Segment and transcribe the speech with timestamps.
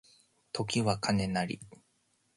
[0.51, 1.59] 時は金なり